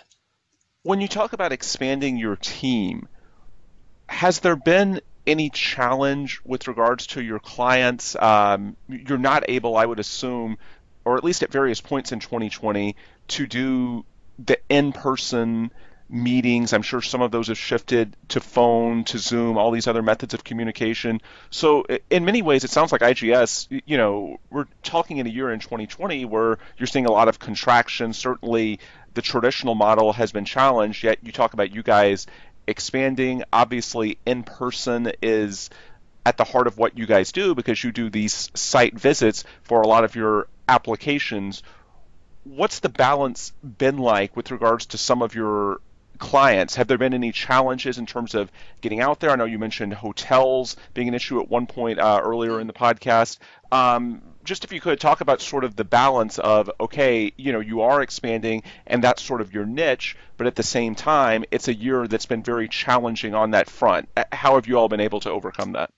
When 0.83 1.01
you 1.01 1.09
talk 1.09 1.33
about 1.33 1.51
expanding 1.51 2.17
your 2.17 2.37
team, 2.37 3.09
has 4.09 4.41
there 4.41 4.57
been 4.57 5.01
any 5.27 5.51
challenge 5.51 6.41
with 6.45 6.69
regards 6.69 7.09
to 7.09 7.23
your 7.23 7.39
clients? 7.39 8.17
Um, 8.17 8.77
you're 8.89 9.19
not 9.19 9.45
able, 9.49 9.77
I 9.77 9.85
would 9.85 9.99
assume, 9.99 10.59
or 11.05 11.17
at 11.17 11.25
least 11.25 11.43
at 11.43 11.51
various 11.51 11.81
points 11.81 12.13
in 12.13 12.21
2020, 12.21 12.97
to 13.29 13.47
do 13.47 14.05
the 14.39 14.59
in-person 14.69 15.71
meetings. 16.09 16.73
I'm 16.73 16.83
sure 16.83 17.03
some 17.03 17.23
of 17.23 17.31
those 17.31 17.49
have 17.49 17.59
shifted 17.59 18.17
to 18.29 18.41
phone, 18.41 19.05
to 19.05 19.19
Zoom, 19.19 19.59
all 19.59 19.71
these 19.71 19.89
other 19.89 20.03
methods 20.03 20.35
of 20.35 20.45
communication. 20.45 21.21
So 21.51 21.85
in 22.11 22.25
many 22.25 22.43
ways, 22.43 22.65
it 22.65 22.71
sounds 22.71 22.93
like 22.93 23.01
IGS. 23.01 23.83
You 23.85 23.97
know, 23.97 24.39
we're 24.51 24.67
talking 24.83 25.17
in 25.19 25.27
a 25.27 25.31
year 25.31 25.51
in 25.51 25.59
2020 25.59 26.25
where 26.25 26.59
you're 26.79 26.87
seeing 26.87 27.07
a 27.07 27.13
lot 27.13 27.29
of 27.29 27.39
contraction. 27.39 28.13
Certainly, 28.13 28.79
the 29.15 29.23
traditional 29.23 29.75
model 29.75 30.13
has 30.13 30.31
been 30.31 30.45
challenged. 30.45 31.03
Yet 31.03 31.19
you 31.23 31.33
talk 31.33 31.55
about 31.55 31.75
you 31.75 31.83
guys 31.83 32.27
expanding. 32.67 33.45
Obviously, 33.53 34.19
in 34.27 34.43
person 34.43 35.13
is 35.23 35.71
at 36.25 36.37
the 36.37 36.45
heart 36.45 36.67
of 36.67 36.77
what 36.77 36.99
you 36.99 37.07
guys 37.07 37.31
do 37.33 37.55
because 37.55 37.83
you 37.83 37.93
do 37.93 38.11
these 38.11 38.51
site 38.55 38.99
visits 38.99 39.45
for 39.63 39.83
a 39.83 39.87
lot 39.87 40.05
of 40.05 40.17
your 40.17 40.49
applications. 40.69 41.63
What's 42.45 42.81
the 42.81 42.89
balance 42.89 43.53
been 43.63 43.99
like 43.99 44.37
with 44.37 44.51
regards 44.51 44.87
to 44.87 44.99
some 44.99 45.23
of 45.23 45.35
your 45.35 45.81
clients? 46.19 46.75
Have 46.77 46.89
there 46.89 46.99
been 46.99 47.15
any 47.15 47.33
challenges 47.33 47.99
in 47.99 48.07
terms 48.07 48.35
of 48.35 48.51
getting 48.81 49.01
out 49.01 49.21
there? 49.21 49.31
I 49.31 49.37
know 49.37 49.45
you 49.45 49.59
mentioned 49.59 49.95
hotels 49.95 50.77
being 50.95 51.09
an 51.09 51.15
issue 51.15 51.41
at 51.41 51.49
one 51.49 51.67
point 51.67 51.99
uh, 51.99 52.21
earlier 52.23 52.61
in 52.61 52.67
the 52.67 52.73
podcast. 52.73 53.39
Um, 53.71 54.23
just 54.47 54.65
if 54.65 54.73
you 54.73 54.81
could 54.81 54.99
talk 55.01 55.21
about 55.21 55.41
sort 55.41 55.65
of 55.65 55.77
the 55.77 55.85
balance 55.85 56.39
of 56.39 56.71
okay, 56.81 57.33
you 57.37 57.53
know, 57.53 57.61
you 57.61 57.83
are 57.83 58.01
expanding 58.01 58.63
and 58.87 59.03
that's 59.03 59.23
sort 59.23 59.41
of 59.41 59.53
your 59.53 59.67
niche, 59.67 60.17
but 60.37 60.47
at 60.47 60.55
the 60.55 60.63
same 60.63 60.95
time, 60.95 61.45
it's 61.51 61.69
a 61.69 61.75
year 61.75 62.07
that's 62.07 62.27
been 62.27 62.43
very 62.43 62.69
challenging 62.69 63.35
on 63.35 63.51
that 63.51 63.69
front. 63.69 64.09
Uh, 64.17 64.25
how 64.33 64.55
have 64.55 64.67
you 64.67 64.79
all 64.79 64.89
been 64.89 65.01
able 65.01 65.21
to 65.21 65.31
overcome 65.31 65.73
that? 65.73 65.91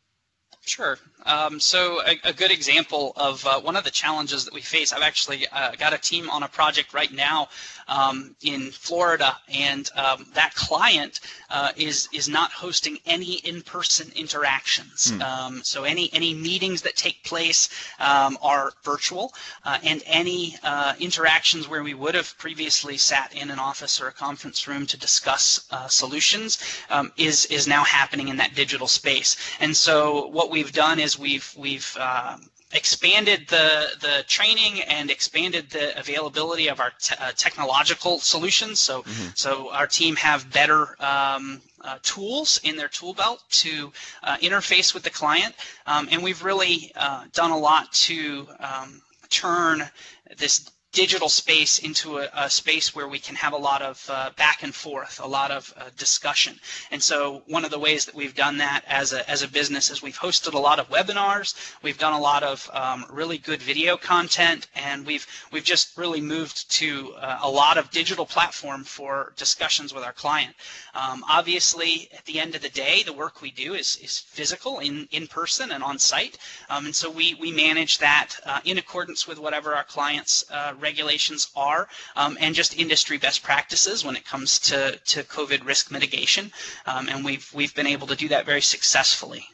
Sure. 0.63 0.99
Um, 1.29 1.61
so 1.61 2.01
a, 2.07 2.19
a, 2.25 2.33
good 2.33 2.51
example 2.51 3.13
of 3.17 3.45
uh, 3.47 3.61
one 3.61 3.77
of 3.77 3.85
the 3.85 3.91
challenges 3.91 4.47
that 4.47 4.55
we 4.55 4.63
face, 4.63 4.95
I've 4.95 5.03
actually 5.03 5.47
uh, 5.49 5.73
got 5.79 5.93
a 5.93 5.99
team 5.99 6.31
on 6.31 6.43
a 6.43 6.49
project 6.49 6.95
right 6.95 7.13
now 7.13 7.49
um, 7.87 8.35
in 8.43 8.71
Florida, 8.71 9.37
and 9.53 9.91
um, 9.95 10.27
that 10.35 10.55
client 10.55 11.21
uh, 11.51 11.73
is 11.77 12.09
is 12.15 12.29
not 12.29 12.51
hosting 12.51 12.99
any 13.05 13.35
in-person 13.45 14.11
interactions. 14.17 15.13
Mm. 15.13 15.65
so 15.65 15.85
any 15.85 16.11
any 16.13 16.33
meetings 16.35 16.83
that 16.83 16.97
take 16.97 17.23
place 17.25 17.69
um, 17.99 18.39
are 18.41 18.73
virtual, 18.83 19.35
uh, 19.65 19.79
and 19.83 20.03
any 20.07 20.57
uh, 20.63 20.95
interactions 20.99 21.69
where 21.69 21.83
we 21.83 21.95
would 21.95 22.15
have 22.15 22.37
previously 22.39 22.97
sat 22.97 23.35
in 23.35 23.51
an 23.51 23.59
office 23.59 24.01
or 24.01 24.09
a 24.09 24.13
conference 24.13 24.67
room 24.67 24.87
to 24.87 24.97
discuss 24.97 25.67
uh, 25.71 25.89
solutions 25.89 26.59
um, 26.91 27.13
is 27.17 27.45
is 27.47 27.67
now 27.67 27.85
happening 27.85 28.29
in 28.29 28.37
that 28.37 28.55
digital 28.55 28.89
space. 28.89 29.37
And 29.61 29.77
so 29.77 30.27
what 30.29 30.51
we've 30.51 30.73
done 30.73 30.99
is 30.99 31.18
we've 31.19 31.55
we've 31.57 31.97
um, 31.99 32.49
expanded 32.73 33.49
the 33.49 33.89
the 34.01 34.25
training 34.29 34.83
and 34.83 35.11
expanded 35.11 35.71
the 35.71 35.99
availability 35.99 36.69
of 36.69 36.81
our 36.81 36.93
te- 37.01 37.15
uh, 37.19 37.33
technological 37.37 38.19
solutions. 38.19 38.79
So 38.79 39.03
mm-hmm. 39.03 39.29
so 39.35 39.71
our 39.71 39.87
team 39.87 40.17
have 40.17 40.51
better 40.53 40.97
um, 41.03 41.63
uh, 41.81 41.99
tools 42.03 42.61
in 42.65 42.77
their 42.77 42.89
tool 42.89 43.15
belt 43.15 43.43
to 43.51 43.93
uh, 44.23 44.37
interface 44.39 44.93
with 44.95 45.03
the 45.03 45.11
client, 45.11 45.55
um, 45.87 46.09
and 46.11 46.23
we've 46.23 46.43
really 46.43 46.93
uh, 46.95 47.25
done 47.33 47.51
a 47.51 47.59
lot 47.59 47.93
to 47.93 48.47
um, 48.61 49.01
turn 49.31 49.89
this 50.37 50.71
digital 50.93 51.29
space 51.29 51.79
into 51.79 52.19
a, 52.19 52.29
a, 52.35 52.49
space 52.49 52.95
where 52.95 53.07
we 53.07 53.19
can 53.19 53.37
have 53.37 53.53
a 53.53 53.57
lot 53.57 53.83
of 53.83 54.05
uh, 54.11 54.31
back 54.37 54.63
and 54.63 54.75
forth, 54.75 55.21
a 55.23 55.27
lot 55.27 55.51
of 55.51 55.73
uh, 55.77 55.85
discussion. 55.99 56.59
And 56.91 57.03
so 57.03 57.43
one 57.47 57.65
of 57.65 57.71
the 57.71 57.79
ways 57.79 58.07
that 58.07 58.15
we've 58.15 58.35
done 58.35 58.57
that 58.59 58.85
as 58.89 59.13
a, 59.13 59.29
as 59.31 59.43
a 59.43 59.49
business 59.49 59.91
is 59.91 60.03
we've 60.03 60.19
hosted 60.19 60.55
a 60.55 60.59
lot 60.59 60.79
of 60.79 60.89
webinars, 60.89 61.55
we've 61.83 61.99
done 61.99 62.15
a 62.15 62.19
lot 62.19 62.43
of 62.43 62.69
um, 62.73 63.05
really 63.11 63.37
good 63.39 63.61
video 63.61 63.97
content, 63.97 64.69
and 64.75 65.07
we've 65.07 65.27
we've 65.53 65.65
just 65.65 65.97
really 65.99 66.23
moved 66.23 66.71
to 66.71 67.13
uh, 67.21 67.39
a 67.43 67.51
lot 67.51 67.77
of 67.77 67.91
digital 67.91 68.25
platform 68.25 68.83
for 68.83 69.35
discussions 69.37 69.93
with 69.93 70.05
our 70.05 70.13
client. 70.13 70.55
Um, 70.95 71.23
obviously, 71.29 72.09
at 72.17 72.25
the 72.25 72.41
end 72.41 72.55
of 72.55 72.63
the 72.63 72.71
day, 72.71 73.03
the 73.05 73.13
work 73.13 73.43
we 73.43 73.51
do 73.51 73.75
is, 73.75 73.97
is 74.03 74.19
physical, 74.19 74.79
in, 74.79 75.07
in 75.11 75.27
person 75.27 75.71
and 75.73 75.85
on 75.85 75.99
site, 75.99 76.39
um, 76.71 76.87
and 76.87 76.95
so 76.95 77.11
we, 77.11 77.35
we 77.35 77.53
manage 77.53 77.99
that 77.99 78.35
uh, 78.47 78.61
in 78.65 78.79
accordance 78.79 79.29
with 79.29 79.39
whatever 79.39 79.75
our 79.75 79.85
clients 79.85 80.45
regulations 80.81 81.51
are 81.57 81.89
um, 82.17 82.37
and 82.41 82.55
just 82.55 82.79
industry 82.79 83.19
best 83.19 83.43
practices 83.43 84.05
when 84.05 84.17
it 84.17 84.25
comes 84.25 84.59
to, 84.59 84.99
to 85.07 85.23
COVID 85.25 85.65
risk 85.65 85.91
mitigation. 85.91 86.53
Um, 86.87 87.09
and 87.09 87.25
we've, 87.25 87.51
we've 87.55 87.75
been 87.75 87.87
able 87.87 88.07
to 88.09 88.17
do 88.17 88.29
that 88.29 88.47
very 88.47 88.63
successfully. 88.63 89.47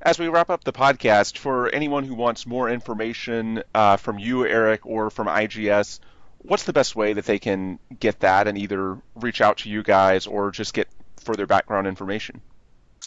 As 0.00 0.18
we 0.18 0.28
wrap 0.28 0.50
up 0.50 0.64
the 0.64 0.72
podcast, 0.72 1.38
for 1.38 1.68
anyone 1.68 2.04
who 2.04 2.14
wants 2.14 2.44
more 2.44 2.68
information 2.68 3.62
uh, 3.72 3.96
from 3.96 4.18
you, 4.18 4.44
Eric, 4.44 4.84
or 4.84 5.10
from 5.10 5.28
IGS, 5.28 6.00
what's 6.38 6.64
the 6.64 6.72
best 6.72 6.96
way 6.96 7.12
that 7.12 7.24
they 7.24 7.38
can 7.38 7.78
get 8.00 8.18
that 8.20 8.48
and 8.48 8.58
either 8.58 8.98
reach 9.14 9.40
out 9.40 9.58
to 9.58 9.70
you 9.70 9.82
guys 9.84 10.26
or 10.26 10.50
just 10.50 10.74
get 10.74 10.88
further 11.18 11.46
background 11.46 11.86
information? 11.86 12.40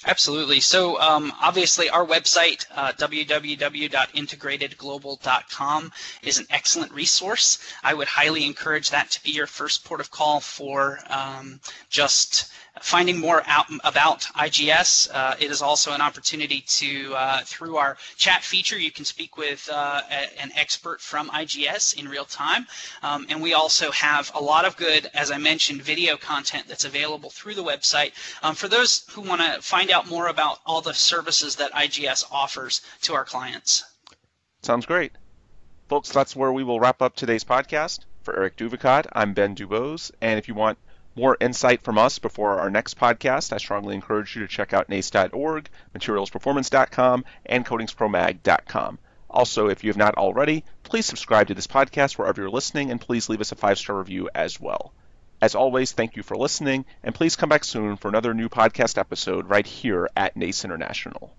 Absolutely. 0.03 0.59
So 0.59 0.99
um, 0.99 1.31
obviously, 1.41 1.89
our 1.89 2.05
website, 2.05 2.65
uh, 2.75 2.91
www.integratedglobal.com, 2.93 5.91
is 6.21 6.37
an 6.37 6.45
excellent 6.49 6.91
resource. 6.91 7.59
I 7.83 7.93
would 7.93 8.07
highly 8.07 8.45
encourage 8.45 8.89
that 8.89 9.09
to 9.11 9.23
be 9.23 9.31
your 9.31 9.47
first 9.47 9.85
port 9.85 10.01
of 10.01 10.11
call 10.11 10.41
for 10.41 10.99
um, 11.09 11.61
just 11.89 12.51
finding 12.81 13.19
more 13.19 13.41
out 13.45 13.65
about 13.83 14.21
IGS. 14.35 15.09
Uh, 15.13 15.35
it 15.39 15.49
is 15.49 15.61
also 15.61 15.93
an 15.93 16.01
opportunity 16.01 16.61
to, 16.61 17.13
uh, 17.15 17.41
through 17.45 17.77
our 17.77 17.97
chat 18.17 18.43
feature, 18.43 18.77
you 18.77 18.91
can 18.91 19.05
speak 19.05 19.37
with 19.37 19.69
uh, 19.71 20.01
a, 20.09 20.41
an 20.41 20.51
expert 20.55 21.01
from 21.01 21.29
IGS 21.29 21.97
in 21.97 22.07
real 22.07 22.25
time. 22.25 22.67
Um, 23.01 23.25
and 23.29 23.41
we 23.41 23.53
also 23.53 23.91
have 23.91 24.31
a 24.35 24.41
lot 24.41 24.65
of 24.65 24.75
good, 24.77 25.09
as 25.13 25.31
I 25.31 25.37
mentioned, 25.37 25.81
video 25.81 26.17
content 26.17 26.65
that's 26.67 26.85
available 26.85 27.29
through 27.29 27.55
the 27.55 27.63
website 27.63 28.11
um, 28.43 28.55
for 28.55 28.67
those 28.67 29.05
who 29.11 29.21
want 29.21 29.41
to 29.41 29.61
find 29.61 29.91
out 29.91 30.07
more 30.07 30.27
about 30.27 30.59
all 30.65 30.81
the 30.81 30.93
services 30.93 31.55
that 31.55 31.71
IGS 31.73 32.25
offers 32.31 32.81
to 33.01 33.13
our 33.13 33.25
clients. 33.25 33.83
Sounds 34.61 34.85
great. 34.85 35.11
Folks, 35.87 36.09
that's 36.09 36.35
where 36.35 36.51
we 36.51 36.63
will 36.63 36.79
wrap 36.79 37.01
up 37.01 37.15
today's 37.15 37.43
podcast. 37.43 37.99
For 38.23 38.35
Eric 38.35 38.57
Duvicot, 38.57 39.05
I'm 39.13 39.35
Ben 39.35 39.55
Dubose, 39.55 40.09
and 40.19 40.39
if 40.39 40.47
you 40.47 40.55
want 40.55 40.79
more 41.15 41.37
insight 41.39 41.81
from 41.81 41.97
us 41.97 42.19
before 42.19 42.59
our 42.59 42.69
next 42.69 42.99
podcast, 42.99 43.53
I 43.53 43.57
strongly 43.57 43.95
encourage 43.95 44.35
you 44.35 44.41
to 44.41 44.47
check 44.47 44.73
out 44.73 44.89
NACE.org, 44.89 45.69
materialsperformance.com, 45.97 47.25
and 47.45 47.65
coatingspromag.com. 47.65 48.99
Also, 49.29 49.67
if 49.67 49.83
you 49.83 49.89
have 49.89 49.97
not 49.97 50.15
already, 50.15 50.63
please 50.83 51.05
subscribe 51.05 51.47
to 51.47 51.53
this 51.53 51.67
podcast 51.67 52.17
wherever 52.17 52.41
you're 52.41 52.49
listening, 52.49 52.91
and 52.91 53.01
please 53.01 53.29
leave 53.29 53.41
us 53.41 53.51
a 53.51 53.55
five 53.55 53.77
star 53.77 53.97
review 53.97 54.29
as 54.35 54.59
well. 54.59 54.93
As 55.41 55.55
always, 55.55 55.91
thank 55.91 56.15
you 56.15 56.23
for 56.23 56.37
listening, 56.37 56.85
and 57.03 57.13
please 57.13 57.35
come 57.35 57.49
back 57.49 57.63
soon 57.63 57.97
for 57.97 58.07
another 58.07 58.33
new 58.33 58.49
podcast 58.49 58.97
episode 58.97 59.49
right 59.49 59.65
here 59.65 60.09
at 60.15 60.35
NACE 60.35 60.63
International. 60.63 61.35